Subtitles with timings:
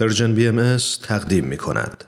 [0.00, 2.04] Persian BM تقدیم می کند.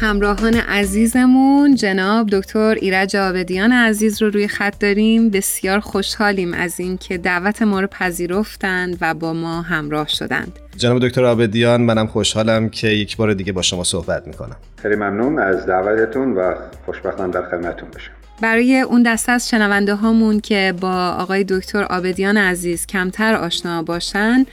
[0.00, 7.18] همراهان عزیزمون جناب دکتر ایرج آبدیان عزیز رو روی خط داریم بسیار خوشحالیم از اینکه
[7.18, 12.88] دعوت ما رو پذیرفتند و با ما همراه شدند جناب دکتر آبدیان منم خوشحالم که
[12.88, 14.56] یک بار دیگه با شما صحبت می‌کنم.
[14.82, 16.54] خیلی ممنون از دعوتتون و
[16.86, 22.36] خوشبختم در خدمتتون بشم برای اون دسته از شنونده هامون که با آقای دکتر آبدیان
[22.36, 24.46] عزیز کمتر آشنا باشن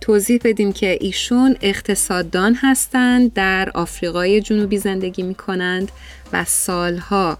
[0.00, 5.92] توضیح بدیم که ایشون اقتصاددان هستند در آفریقای جنوبی زندگی می کنند
[6.32, 7.38] و سالها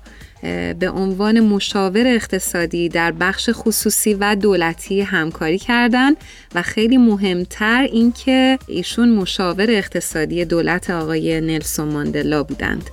[0.78, 6.16] به عنوان مشاور اقتصادی در بخش خصوصی و دولتی همکاری کردند
[6.54, 12.90] و خیلی مهمتر اینکه ایشون مشاور اقتصادی دولت آقای نلسون ماندلا بودند.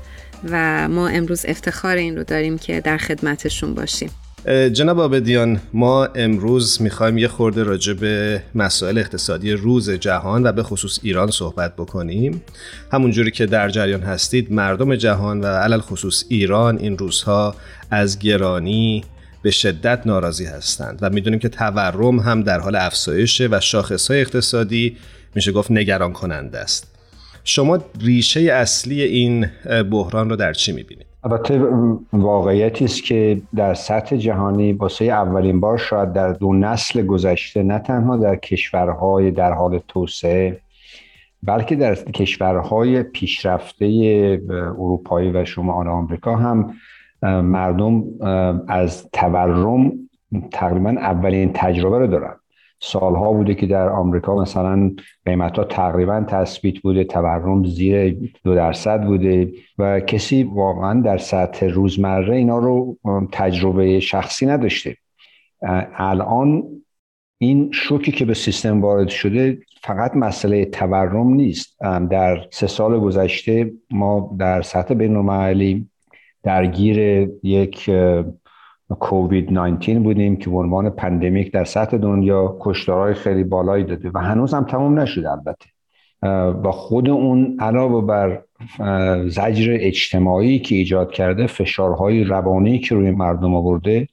[0.51, 4.09] و ما امروز افتخار این رو داریم که در خدمتشون باشیم.
[4.73, 10.63] جناب آبدیان ما امروز می‌خوایم یه خورده راجع به مسائل اقتصادی روز جهان و به
[10.63, 12.43] خصوص ایران صحبت بکنیم.
[12.91, 17.55] همونجوری که در جریان هستید مردم جهان و علل خصوص ایران این روزها
[17.91, 19.03] از گرانی
[19.41, 24.97] به شدت ناراضی هستند و می‌دونیم که تورم هم در حال افزایشه و شاخصهای اقتصادی
[25.35, 26.94] میشه گفت نگران کننده است.
[27.47, 29.45] شما ریشه اصلی این
[29.91, 31.61] بحران رو در چی می‌بینید؟ البته
[32.13, 37.79] واقعیتی است که در سطح جهانی واسه اولین بار شاید در دو نسل گذشته نه
[37.79, 40.61] تنها در کشورهای در حال توسعه
[41.43, 43.85] بلکه در کشورهای پیشرفته
[44.49, 46.73] اروپایی و شمال آمریکا هم
[47.41, 48.03] مردم
[48.67, 49.91] از تورم
[50.51, 52.35] تقریبا اولین تجربه رو دارن
[52.79, 54.91] سالها بوده که در آمریکا مثلا
[55.25, 61.65] قیمت ها تقریبا تثبیت بوده تورم زیر دو درصد بوده و کسی واقعا در سطح
[61.65, 62.97] روزمره اینا رو
[63.31, 64.97] تجربه شخصی نداشته.
[65.95, 66.63] الان
[67.37, 71.77] این شوکی که به سیستم وارد شده فقط مسئله تورم نیست.
[72.09, 75.87] در سه سال گذشته ما در سطح بین
[76.43, 76.99] درگیر
[77.43, 77.89] یک
[78.89, 84.17] کووید 19 بودیم که به عنوان پندمیک در سطح دنیا کشتارهای خیلی بالایی داده و
[84.17, 85.65] هنوز هم تموم نشده البته.
[86.63, 88.43] و خود اون علاوه بر
[89.27, 94.07] زجر اجتماعی که ایجاد کرده فشارهای روانی که روی مردم آورده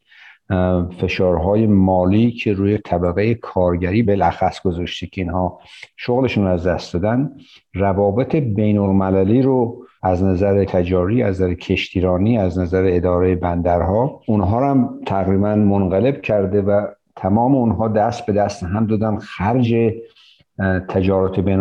[0.99, 5.61] فشارهای مالی که روی طبقه کارگری بالاخص گذاشته که اینها
[5.97, 7.31] شغلشون از دست دادن
[7.75, 14.71] روابط بین المللی رو از نظر تجاری از نظر کشتیرانی از نظر اداره بندرها اونها
[14.71, 16.87] هم تقریبا منقلب کرده و
[17.17, 19.75] تمام اونها دست به دست هم دادن خرج
[20.89, 21.59] تجارت بین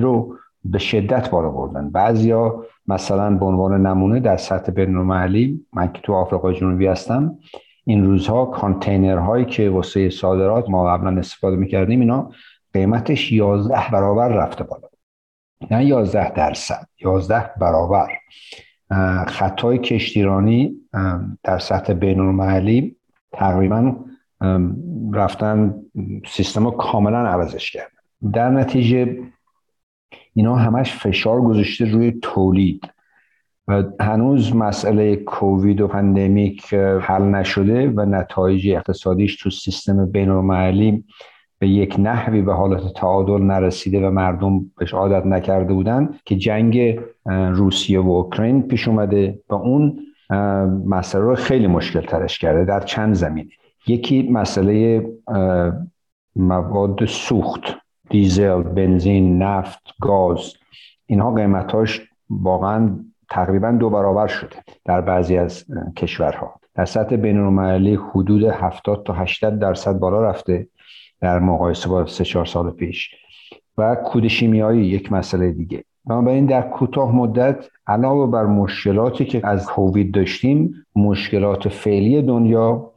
[0.00, 1.90] رو به شدت بالا بردن.
[1.90, 7.38] بعضیا مثلا به عنوان نمونه در سطح بین من که تو آفریقای جنوبی هستم
[7.84, 12.30] این روزها کانتینرهایی که واسه صادرات ما قبلا استفاده می‌کردیم اینا
[12.72, 14.93] قیمتش 11 برابر رفته بالا.
[15.70, 18.08] نه 11 درصد 11 برابر.
[19.26, 20.74] خطای کشتیرانی
[21.42, 22.96] در سطح بین المللی
[23.32, 23.96] تقریبا
[25.12, 25.74] رفتن
[26.26, 27.90] سیستم رو کاملا عوضش کرد.
[28.32, 29.18] در نتیجه
[30.34, 32.90] اینا همش فشار گذاشته روی تولید
[33.68, 41.04] و هنوز مسئله کووید و پندمیک حل نشده و نتایج اقتصادیش تو سیستم بین المللی
[41.58, 47.00] به یک نحوی به حالت تعادل نرسیده و مردم بهش عادت نکرده بودن که جنگ
[47.26, 49.98] روسیه و اوکراین پیش اومده و اون
[50.86, 53.50] مسئله رو خیلی مشکل ترش کرده در چند زمینه.
[53.86, 55.06] یکی مسئله
[56.36, 57.62] مواد سوخت
[58.10, 60.54] دیزل، بنزین، نفت، گاز.
[61.06, 62.00] اینها قیمتاش
[62.30, 62.98] واقعا
[63.30, 65.64] تقریبا دو برابر شده در بعضی از
[65.96, 66.60] کشورها.
[66.74, 67.36] در سطح بین
[67.96, 70.68] حدود 70 تا 80 درصد بالا رفته.
[71.20, 73.10] در مقایسه با سه چهار سال پیش
[73.78, 75.84] و کود شیمیایی یک مسئله دیگه.
[76.04, 82.92] بنابراین در کوتاه مدت علاوه بر مشکلاتی که از کووید داشتیم مشکلات فعلی دنیا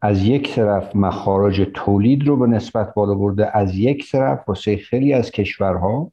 [0.00, 5.12] از یک طرف مخارج تولید رو به نسبت بالا برده از یک طرف واسه خیلی
[5.12, 6.12] از کشورها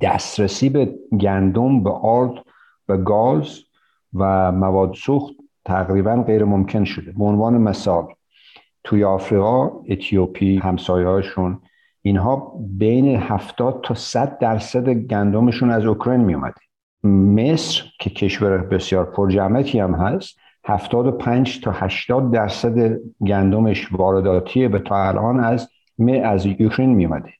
[0.00, 2.44] دسترسی به گندم به آرد
[2.88, 3.58] و گاز
[4.14, 5.34] و مواد سوخت
[5.64, 7.12] تقریبا غیر ممکن شده.
[7.12, 8.06] به عنوان مثال
[8.84, 11.60] توی آفریقا اتیوپی همسایه‌هاشون
[12.02, 16.60] اینها بین 70 تا 100 درصد گندمشون از اوکراین می اومده
[17.04, 25.08] مصر که کشور بسیار پرجمعیتی هم هست 75 تا 80 درصد گندمش وارداتیه به تا
[25.08, 25.68] الان از
[26.24, 27.32] از اوکراین می اومده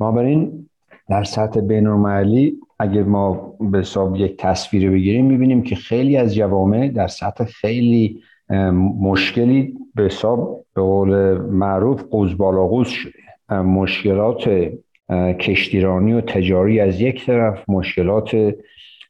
[0.00, 0.68] ما این
[1.08, 6.88] در سطح بینالمللی اگر ما به حساب یک تصویر بگیریم می‌بینیم که خیلی از جوامع
[6.88, 8.22] در سطح خیلی
[9.00, 13.12] مشکلی به حساب به قول معروف قوز بالا شده.
[13.62, 14.70] مشکلات
[15.40, 18.54] کشتیرانی و تجاری از یک طرف مشکلات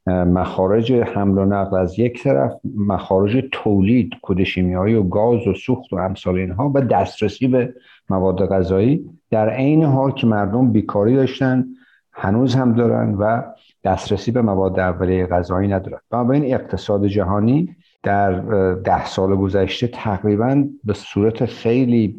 [0.06, 5.93] مخارج حمل و نقل از یک طرف مخارج تولید کود شیمیایی و گاز و سوخت
[5.93, 7.75] و امثال اینها و دسترسی به
[8.11, 9.05] مواد غذایی.
[9.31, 11.64] در عین حال که مردم بیکاری داشتن
[12.12, 13.43] هنوز هم دارن و
[13.85, 15.99] دسترسی به مواد اولیه غذایی ندارن.
[16.11, 18.40] بنابراین اقتصاد جهانی در
[18.74, 22.16] ده سال گذشته تقریبا به صورت خیلی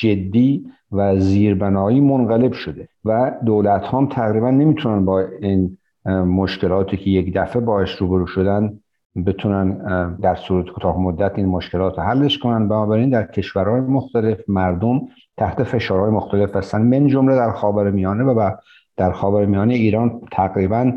[0.00, 7.34] جدی و زیربنایی منقلب شده و دولت هم تقریبا نمی‌تونن با این مشکلاتی که یک
[7.34, 8.78] دفعه باش روبرو شدن
[9.26, 9.78] بتونن
[10.22, 12.68] در صورت کوتاه مدت این مشکلات رو حلش کنن.
[12.68, 15.00] بنابراین در کشورهای مختلف مردم
[15.36, 16.82] تحت فشارهای مختلف هستن.
[16.82, 18.50] من جمله در خاور میانه و
[18.96, 20.92] در خاور میانه ایران تقریبا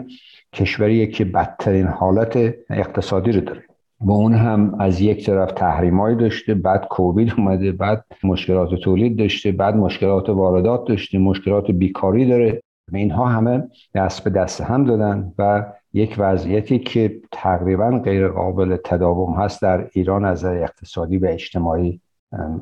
[0.53, 3.63] کشوری که بدترین حالت اقتصادی رو داره.
[4.05, 9.51] با اون هم از یک طرف تحریمایی داشته بعد کووید اومده بعد مشکلات تولید داشته
[9.51, 12.61] بعد مشکلات واردات داشته مشکلات بیکاری داره.
[12.93, 13.63] اینها همه
[13.95, 19.89] دست به دست هم دادن و یک وضعیتی که تقریبا غیر قابل تداوم هست در
[19.93, 22.01] ایران از اقتصادی و اجتماعی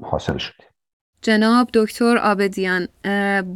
[0.02, 0.73] حاصل شده.
[1.24, 2.88] جناب دکتر آبدیان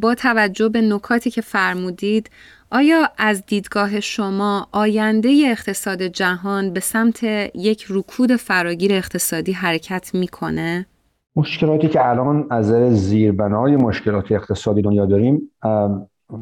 [0.01, 2.29] با توجه به نکاتی که فرمودید
[2.71, 7.23] آیا از دیدگاه شما آینده اقتصاد جهان به سمت
[7.55, 10.85] یک رکود فراگیر اقتصادی حرکت می‌کنه؟
[11.35, 15.51] مشکلاتی که الان از نظر زیربنای مشکلات اقتصادی دنیا داریم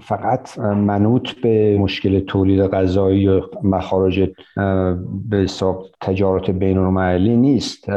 [0.02, 4.32] فقط منوط به مشکل تولید غذایی و مخارج
[5.30, 7.90] به حساب تجارت بین المللی نیست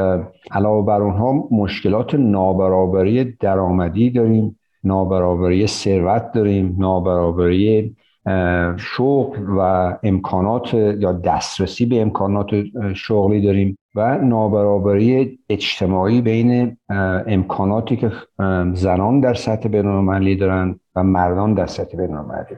[0.50, 7.96] علاوه بر اونها مشکلات نابرابری درآمدی داریم نابرابری ثروت داریم نابرابری
[8.76, 9.60] شغل و
[10.02, 12.46] امکانات یا دسترسی به امکانات
[12.94, 16.76] شغلی داریم و نابرابری اجتماعی بین
[17.26, 18.12] امکاناتی که
[18.72, 20.80] زنان در سطح بینالمللی دارند.
[20.98, 22.56] و مردان در سطح بینالمللی.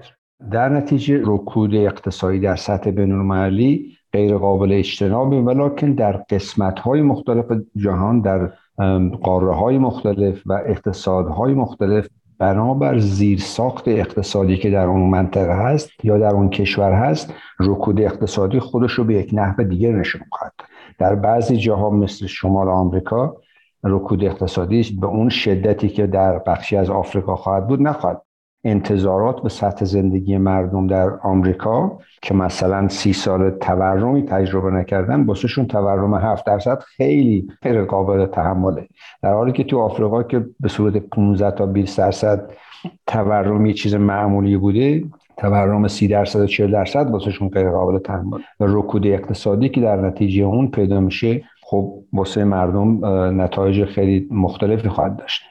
[0.52, 7.44] در نتیجه رکود اقتصادی در سطح بینالمللی غیر قابل اجتنابه ولیکن در قسمت های مختلف
[7.76, 8.52] جهان در
[9.22, 12.08] قاره های مختلف و اقتصادهای مختلف
[12.38, 18.00] بنابر زیر ساخت اقتصادی که در اون منطقه هست یا در اون کشور هست رکود
[18.00, 20.52] اقتصادی خودش رو به یک نحو دیگر نشون خواهد
[20.98, 23.36] در بعضی جاها مثل شمال آمریکا
[23.84, 28.22] رکود اقتصادی به اون شدتی که در بخشی از آفریقا خواهد بود نخواهد
[28.64, 35.66] انتظارات به سطح زندگی مردم در آمریکا که مثلا سی سال تورمی تجربه نکردن باسهشون
[35.66, 38.88] تورم 7 درصد خیلی غیر قابل تحمله.
[39.22, 42.50] در حالی که تو آفریقا که به صورت 15 تا 20 درصد
[43.06, 45.04] تورم یه چیز معمولی بوده
[45.36, 49.96] تورم 30 درصد و 40 درصد واسهشون غیر قابل تحمل و رکود اقتصادی که در
[49.96, 53.06] نتیجه اون پیدا میشه خب واسه مردم
[53.40, 55.42] نتایج خیلی مختلفی خواهد داشت.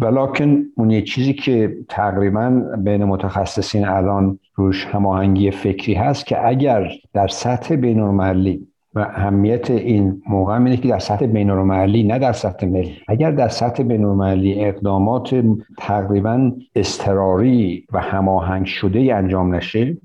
[0.00, 6.90] بلاکن اون یه چیزی که تقریبا بین متخصصین الان روش هماهنگی فکری هست که اگر
[7.12, 12.66] در سطح بینالمللی و اهمیت این موقع اینه که در سطح بینالمللی نه در سطح
[12.66, 12.96] ملی.
[13.08, 15.44] اگر در سطح بینالمللی اقدامات
[15.78, 19.96] تقریبا استراری و هماهنگ شده انجام نشه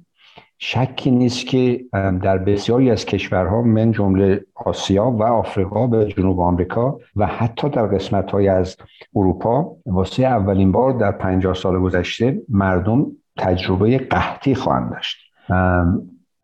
[0.64, 7.00] شکی نیست که در بسیاری از کشورها من جمله آسیا و آفریقا به جنوب آمریکا
[7.16, 8.78] و حتی در قسمت های از
[9.16, 13.06] اروپا واسه اولین بار در 50 سال گذشته مردم
[13.38, 15.18] تجربه قحطی خواهند داشت.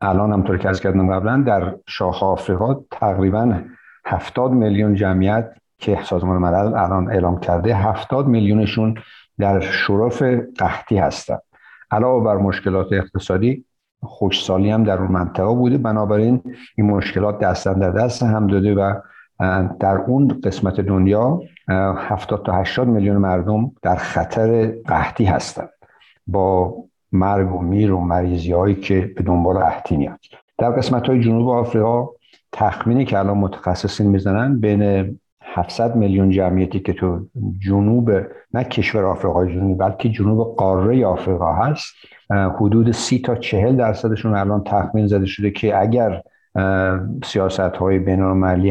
[0.01, 3.62] الان همطور که از کردم قبلا در شاخ آفریقا تقریبا
[4.05, 8.95] 70 میلیون جمعیت که سازمان ملل الان اعلام کرده 70 میلیونشون
[9.39, 10.24] در شرف
[10.57, 11.41] قحطی هستند
[11.91, 13.65] علاوه بر مشکلات اقتصادی
[14.04, 15.77] خوشسالی هم در اون منطقه بوده.
[15.77, 16.42] بنابراین
[16.75, 18.94] این مشکلات دستن در دست هم داده و
[19.80, 25.70] در اون قسمت دنیا 70 تا 80 میلیون مردم در خطر قحطی هستند
[26.27, 26.75] با
[27.12, 30.20] مرگ و میر و مریضی هایی که به دنبال قحطی میاد.
[30.58, 32.08] در قسمت های جنوب آفریقا
[32.51, 37.25] تخمینی که الان متخصصین می‌زنن بین 700 میلیون جمعیتی که تو
[37.60, 38.12] جنوب
[38.54, 41.96] نه کشور آفریقای جنوبی بلکه جنوب قاره آفریقا هست
[42.29, 46.22] حدود سی تا چهل درصدشون الان تخمین زده شده که اگر
[47.24, 48.22] سیاست های بین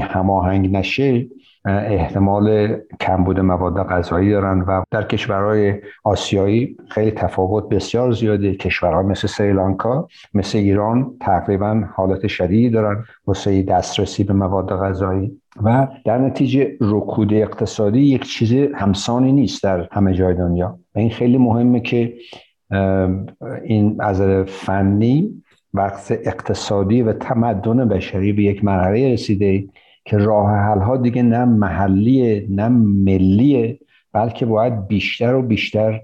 [0.01, 1.27] هماهنگ نشه
[1.67, 8.55] احتمال کمبود مواد غذایی دارن و در کشورهای آسیایی خیلی تفاوت بسیار زیاده.
[8.55, 15.89] کشورهای مثل سریلانکا مثل ایران تقریبا حالت شدیدی دارن واسه دسترسی به مواد غذایی و
[16.05, 20.79] در نتیجه رکود اقتصادی یک چیز همسانی نیست در همه جای دنیا.
[20.95, 22.15] و این خیلی مهمه که
[23.65, 25.43] این از فنی
[25.75, 29.69] وقت اقتصادی و تمدن بشری به یک مرحله رسیده
[30.05, 33.79] که راه حل ها دیگه نه محلیه نه ملیه
[34.13, 36.01] بلکه باید بیشتر و بیشتر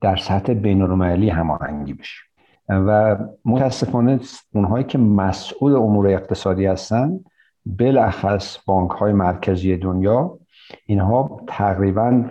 [0.00, 2.22] در سطح بین المللی هماهنگی بشه.
[2.68, 4.20] و متاسفانه
[4.54, 7.20] اونهایی که مسئول امور اقتصادی هستن
[7.66, 10.38] بالاخص بانک های مرکزی دنیا
[10.86, 12.30] اینها تقریبا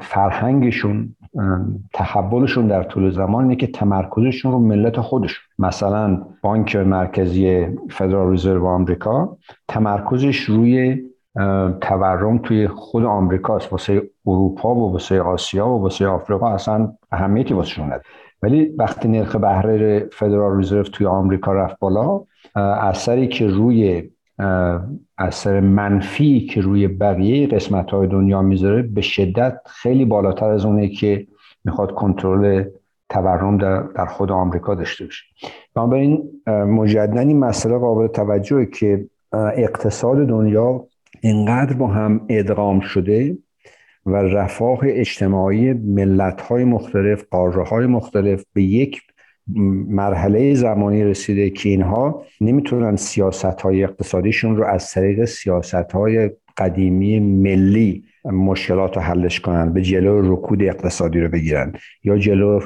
[0.00, 1.16] فرهنگشون
[1.92, 5.44] تحولشون در طول زمان اینه که تمرکزشون رو ملت خودشون.
[5.58, 9.36] مثلا بانک مرکزی فدرال رزرو آمریکا
[9.68, 11.02] تمرکزش روی
[11.80, 17.82] تورم توی خود آمریکاست واسه اروپا و واسه آسیا و واسه آفریقا اصلا اهمیتی واسه
[17.82, 18.02] نداره.
[18.42, 22.20] ولی وقتی نرخ بهره فدرال رزرو توی آمریکا رفت بالا
[22.80, 24.10] اثری که روی
[25.18, 30.88] اثر منفی که روی بقیه قسمت های دنیا می‌ذاره به شدت خیلی بالاتر از اونه
[30.88, 31.26] که
[31.64, 32.64] می‌خواد کنترل
[33.08, 35.24] تورم در, در خود آمریکا داشته باشه.
[35.74, 40.86] بنابراین مجددا این مسئله قابل توجهه که اقتصاد دنیا
[41.20, 43.38] اینقدر با هم ادغام شده
[44.06, 49.00] و رفاه اجتماعی ملت های مختلف قاره های مختلف به یک
[49.88, 57.20] مرحله زمانی رسیده که اینها نمی‌تونن سیاست های اقتصادیشون رو از طریق سیاست های قدیمی
[57.20, 61.72] ملی مشکلات رو حلش کنن به جلو رکود اقتصادی رو بگیرن
[62.04, 62.60] یا جلو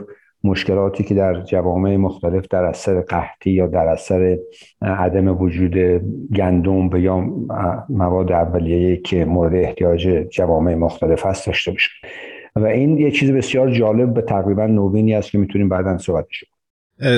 [0.44, 4.38] مشکلاتی که در جوامع مختلف در اثر قحطی یا در اثر
[4.82, 5.76] عدم وجود
[6.36, 7.20] گندم یا
[7.88, 11.90] مواد اولیه که مورد احتیاج جوامع مختلف هست داشته باشن.
[12.56, 16.26] و این یه چیز بسیار جالب به تقریبا نوینی است که می‌تونیم بعدا صحبت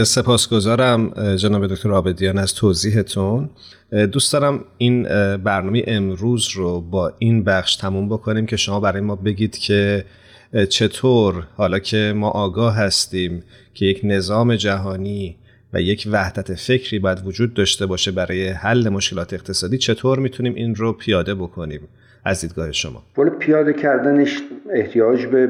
[0.04, 3.50] سپاسگزارم جناب دکتر آبدیان از توضیحتون.
[4.12, 5.02] دوست دارم این
[5.36, 10.04] برنامه امروز رو با این بخش تموم بکنیم که شما برای ما بگید که
[10.68, 13.42] چطور حالا که ما آگاه هستیم
[13.74, 15.36] که یک نظام جهانی
[15.72, 20.74] و یک وحدت فکری باید وجود داشته باشه برای حل مشکلات اقتصادی چطور می‌تونیم این
[20.74, 21.88] رو پیاده بکنیم؟
[22.24, 23.02] از دیدگاه شما.
[23.38, 25.48] پیاده کردنش احتیاج به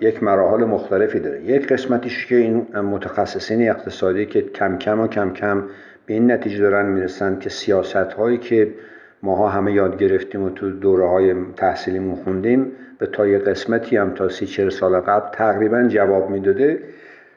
[0.00, 1.44] یک مراحل مختلفی داره.
[1.44, 5.64] یک قسمتیش که این متخصصین اقتصادی که کم کم و کم کم
[6.06, 8.74] به این نتیجه دارن می‌رسن که سیاست هایی که
[9.22, 14.14] ماها همه یاد گرفتیم و تو دوره های تحصیلی خوندیم به تا یه قسمتی هم
[14.14, 16.78] تا سی چهل سال قبل تقریبا جواب می‌داده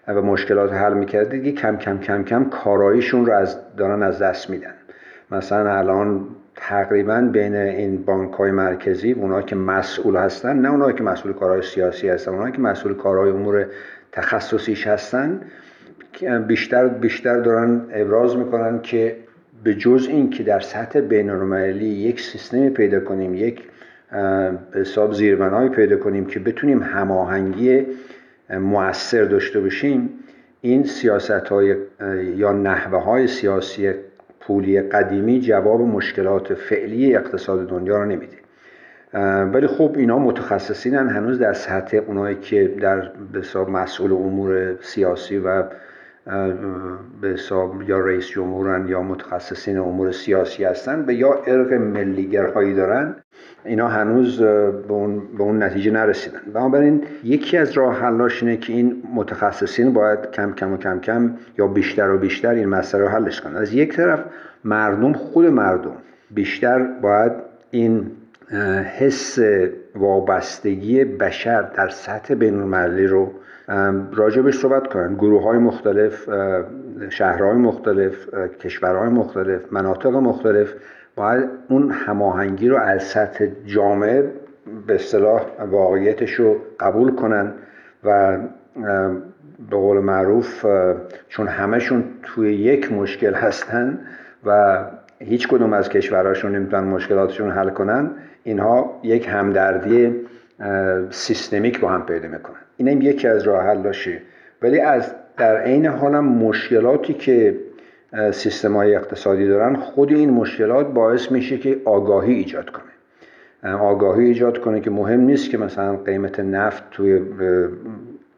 [0.08, 4.50] و مشکلات حل می‌کرده دیگه کم کم کم کم کاراییشون رو از دارن از دست
[4.50, 4.74] میدن.
[5.32, 11.04] مثلا الان تقریبا بین این بانک های مرکزی اونا که مسئول هستن نه اونایی که
[11.04, 13.66] مسئول کارهای سیاسی هستن اونایی که مسئول کارهای امور
[14.12, 15.42] تخصصیش هستن
[16.48, 19.16] بیشتر بیشتر دارن ابراز می‌کنن که
[19.64, 23.64] به جز این که در سطح بین یک سیستمی پیدا کنیم یک
[24.74, 27.86] حساب زیربنایی پیدا کنیم که بتونیم هماهنگی
[28.50, 30.10] مؤثر داشته باشیم
[30.62, 31.76] این سیاست های
[32.36, 33.94] یا نحوه های سیاسی
[34.48, 38.38] پولی قدیمی جواب مشکلات فعلی اقتصاد دنیا رو نمیده.
[39.54, 43.12] ولی خب اینا متخصصینن هنوز در سطح اونایی که در
[43.70, 45.64] مسئول امور سیاسی و
[47.22, 53.16] به حساب یا رئیس جمهورن یا متخصصین امور سیاسی هستن به یا ارق ملیگرهایی دارن
[53.66, 56.40] اینا هنوز به اون, به اون نتیجه نرسیدن.
[56.54, 61.34] بنابراین یکی از راه حلاش اینه که این متخصصین باید کم کم و کم کم
[61.58, 63.56] یا بیشتر و بیشتر این مسئله رو حلش کنن.
[63.56, 64.20] از یک طرف
[64.64, 65.96] مردم خود مردم
[66.32, 67.32] بیشتر باید
[67.72, 68.12] این
[68.98, 69.40] حس
[69.96, 72.74] وابستگی بشر در سطح بین
[73.08, 73.32] رو
[74.14, 76.30] راجبش صحبت کنن گروه های مختلف
[77.10, 80.74] شهرهای مختلف کشورهای مختلف مناطق مختلف
[81.16, 84.32] باید اون هماهنگی رو از سطح جامعه
[84.88, 85.42] به اصطلاح
[85.72, 87.54] واقعیتش رو قبول کنن
[88.04, 88.38] و
[89.70, 90.66] به قول معروف
[91.30, 94.00] چون همشون توی یک مشکل هستن
[94.46, 94.80] و
[95.20, 98.12] هیچ کدوم از کشورهاشون نمی‌تونن مشکلاتشون حل کنن
[98.44, 100.16] اینها یک همدردی
[101.10, 102.56] سیستمیک با هم پیدا می‌کنن.
[102.78, 104.22] این هم یکی از راه حلاشه
[104.62, 107.56] ولی از در عین حالم مشکلاتی که
[108.32, 112.84] سیستم های اقتصادی دارن خود این مشکلات باعث میشه که آگاهی ایجاد کنه.
[113.76, 117.22] آگاهی ایجاد کنه که مهم نیست که مثلا قیمت نفت توی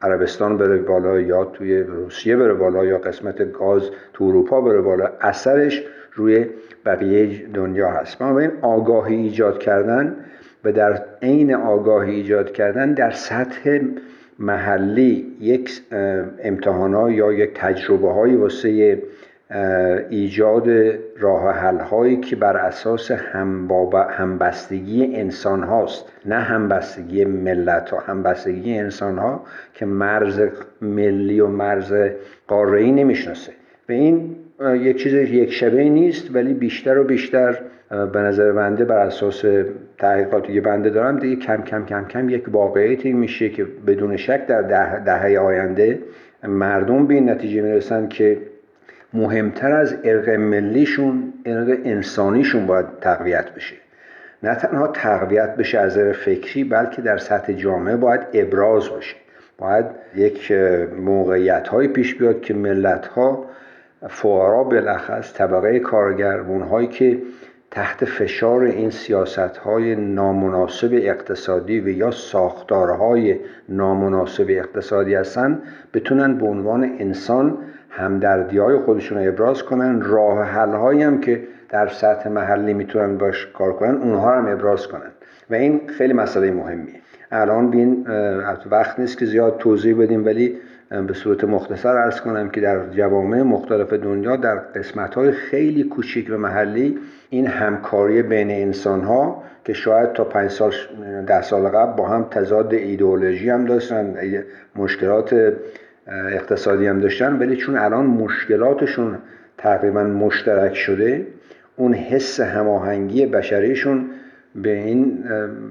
[0.02, 5.10] عربستان بره بالا یا توی روسیه بره بالا یا قسمت گاز تو اروپا بره بالا.
[5.22, 6.46] اثرش روی
[6.86, 8.22] بقیه دنیا هست.
[8.22, 10.16] این آگاهی ایجاد کردن
[10.66, 13.80] و در عین آگاهی ایجاد کردن در سطح
[14.40, 15.82] محلی یک
[16.44, 19.02] امتحانا یا یک تجربه های واسه
[20.10, 20.70] ایجاد
[21.20, 23.12] راه حل هایی که بر اساس
[24.10, 29.44] همبستگی انسان هاست نه همبستگی ملت ها همبستگی انسان ها
[29.74, 30.42] که مرز
[30.82, 31.94] ملی و مرز
[32.48, 33.52] قاره ای نمی‌شناسه.
[33.90, 38.98] و این یک چیز یک شبه نیست ولی بیشتر و بیشتر به نظر بنده بر
[38.98, 39.46] اساس
[39.98, 44.48] تحقیقاتی که بنده دارم دیگه کم کم کم کم یک واقعیتی میشه که بدون شک
[44.48, 46.00] در ده دهه آینده
[46.44, 48.38] مردم به این نتیجه می‌رسن که
[49.14, 53.76] مهمتر از ارق ملیشون ارق انسانیشون باید تقویت بشه.
[54.44, 59.16] نه تنها تقویت بشه از نظر فکری بلکه در سطح جامعه باید ابراز باشه.
[59.58, 60.52] باید یک
[61.00, 63.46] موقعیت های پیش بیاد که ملت ها
[64.10, 67.18] فقرا بالاخص طبقه کارگر اونهایی که
[67.72, 75.62] تحت فشار این سیاست های نامناسب اقتصادی و یا ساختارهای نامناسب اقتصادی هستن
[75.94, 77.58] بتونن به عنوان انسان
[77.90, 80.02] همدردی های خودشون رو ابراز کنن.
[80.02, 85.12] راه حل هم که در سطح محلی می‌تونن باش کار کنن اونها هم ابراز کنن.
[85.50, 87.05] و این خیلی مسئله مهمیه.
[87.32, 88.08] الان بین
[88.72, 90.58] وقت نیست که زیاد توضیح بدیم ولی
[91.08, 96.28] به صورت مختصر ارز کنم که در جوامع مختلف دنیا در قسمت های خیلی کوچیک
[96.30, 96.98] و محلی
[97.30, 100.72] این همکاری بین انسان ها که شاید تا پنج سال
[101.28, 104.16] ده سال قبل با هم تضاد ایدئولوژی هم داشتن
[104.76, 105.54] مشکلات
[106.08, 109.18] اقتصادی هم داشتن ولی چون الان مشکلاتشون
[109.58, 111.28] تقریبا مشترک شده
[111.76, 114.06] اون حس هماهنگی بشریشون
[114.56, 115.24] به این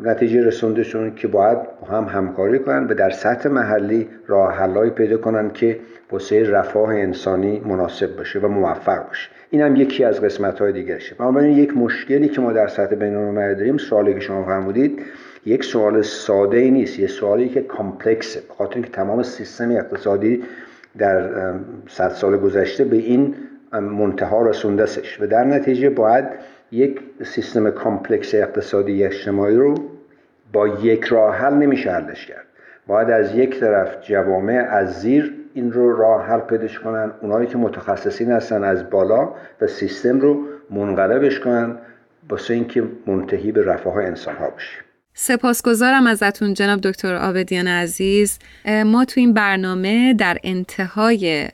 [0.02, 1.58] نتیجه رسوندشون که باید
[1.90, 5.78] هم همکاری کنن و در سطح محلی راه حلایی پیدا کنن که
[6.12, 9.28] واسه رفاه انسانی مناسب باشه و موفق باشه.
[9.50, 13.34] این هم یکی از قسمت های دیگرشه بنابراین یک مشکلی که ما در سطح بین
[13.34, 15.02] داریم سوالی که شما فرمودید
[15.46, 16.98] یک سوال ساده ای نیست.
[16.98, 18.40] یه سوالی که کامپلکسه.
[18.50, 20.42] بخاطر اینکه تمام سیستم اقتصادی
[20.98, 21.30] در
[21.88, 23.34] صد سال گذشته به این
[23.72, 24.84] منتها رسونده
[25.20, 26.24] و در نتیجه باید
[26.74, 29.74] یک سیستم complex اقتصادی اجتماعی رو
[30.52, 32.46] با یک راه حل نمیشه حلش کرد.
[32.86, 37.58] باید از یک طرف جوامع از زیر این رو راه حل پیداش کنن اونایی که
[37.58, 41.78] متخصصین هستن از بالا و سیستم رو منقلبش کنن
[42.28, 48.38] واسه اینکه منتهی به رفاه انسان ها بشه سپاسگزارم ازتون جناب دکتر آبدیان عزیز.
[48.86, 51.48] ما تو این برنامه در انتهای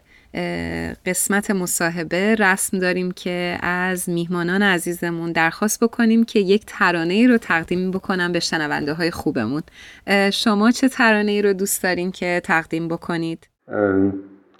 [1.06, 7.38] قسمت مصاحبه رسم داریم که از میهمانان عزیزمون درخواست بکنیم که یک ترانه ای رو
[7.38, 9.62] تقدیم بکنم به شنونده های خوبمون
[10.32, 13.48] شما چه ترانه ای رو دوست دارین که تقدیم بکنید؟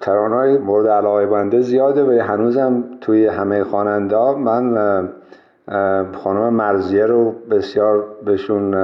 [0.01, 5.09] ترانه های مورد علاقه بنده زیاده و هنوزم توی همه خواننده من
[6.13, 8.75] خانم مرزیه رو بسیار بهشون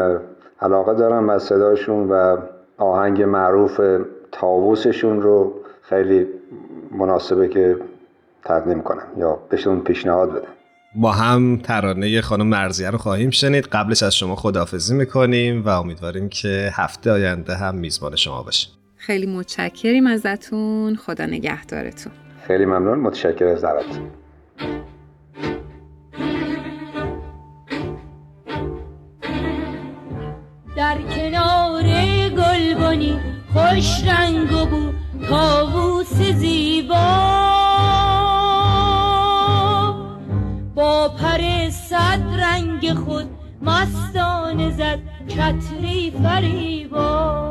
[0.61, 2.37] علاقه دارم و صداشون و
[2.79, 3.81] آهنگ معروف
[4.33, 6.27] تاووسشون رو خیلی
[6.90, 7.77] مناسبه که
[8.44, 10.49] تقدیم کنم یا بهشون پیشنهاد بدم.
[10.94, 13.64] با هم ترانه خانم مرزیه رو خواهیم شنید.
[13.64, 19.27] قبلش از شما خداحافظی می‌کنیم و امیدواریم که هفته آینده هم میزبان شما باشیم خیلی
[19.27, 20.96] متشکریم ازتون.
[20.96, 22.12] خدا نگهدارتون.
[22.46, 22.99] خیلی ممنون.
[22.99, 24.11] متشکر از دعوتتون.
[30.77, 31.83] در کنار
[32.29, 33.20] گلبانی
[33.53, 34.92] خوش رنگ و بو
[35.29, 36.76] تاووس زیبا
[42.94, 43.27] خود
[43.62, 47.46] مستان زد چتری فریبا.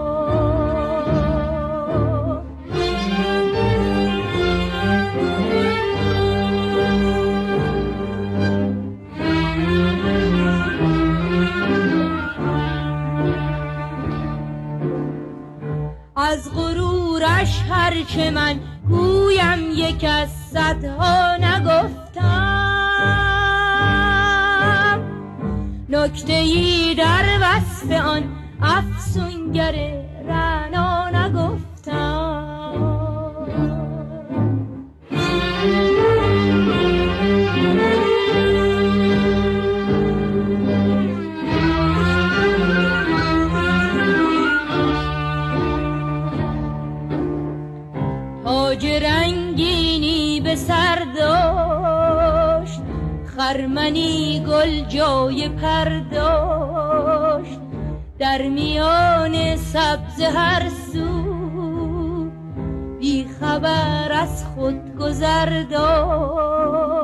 [16.15, 21.34] از غرورش هر که من گویم یک از صدها
[25.95, 28.23] نکته ای در وصف آن
[28.61, 30.04] افسونگر
[53.55, 56.79] خرمنی گل جای پرداشت.
[58.19, 62.29] در میان سبز هر سو
[62.99, 66.94] بی خبر از خود گذر داشت.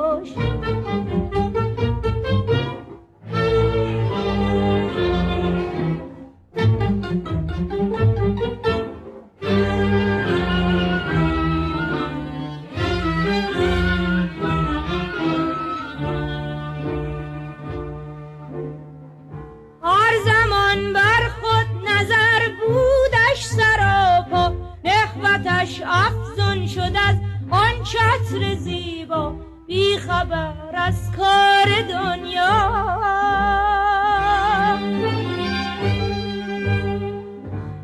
[27.92, 29.36] چتر زیبا
[29.68, 32.72] بی خبر از کار دنیا.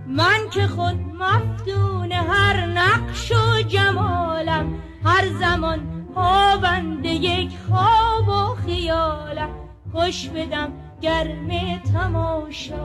[0.08, 9.50] من که خود مفتون هر نقش و جمالم هر زمان پابند یک خواب و خیالم.
[9.92, 12.78] خوش بدم گرم تماشا.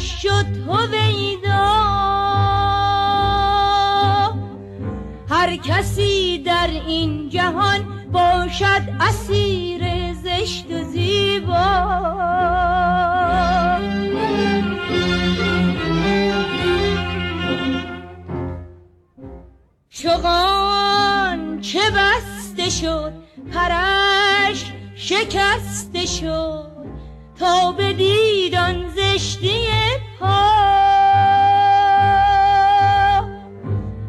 [0.00, 1.90] شد هویدا.
[5.28, 7.80] هر کسی در این جهان
[8.12, 12.00] باشد اسیر زشت و زیبا.
[19.90, 23.12] چغان چه بسته شد
[23.52, 26.70] پرش شکسته شد.
[27.40, 29.79] تا بدید آن زشتی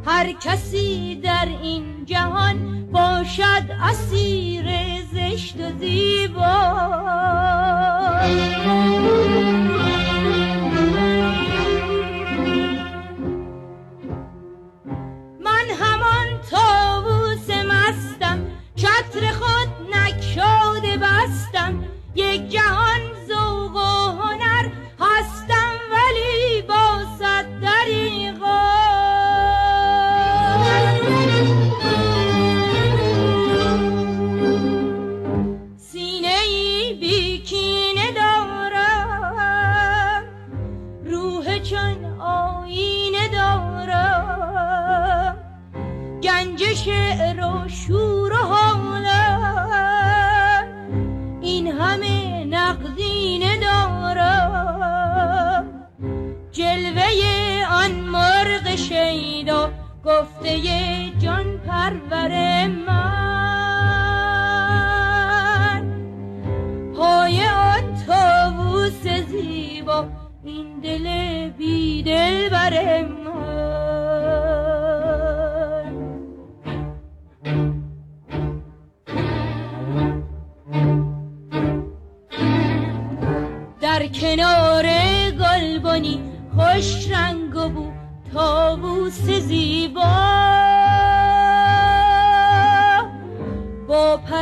[0.06, 4.66] هر کسی در این جهان باشد اسیر
[5.14, 7.01] زشت و زیبا.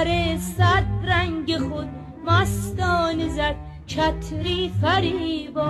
[0.10, 1.88] پر صد رنگ خود
[2.28, 3.56] مستان زد
[3.88, 5.70] چتری فریبا.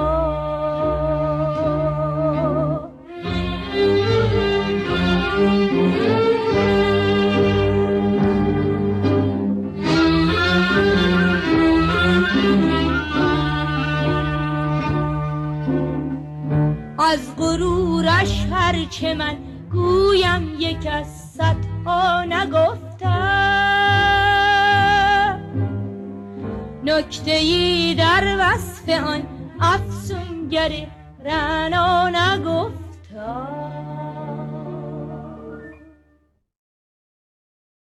[17.00, 19.38] از غرورش هرچه من
[19.72, 22.89] گویم یک از صدها نگفتم
[27.00, 29.22] نکته ای در وصف آن
[29.62, 30.88] افسونگر
[31.26, 32.79] رنا نگفتم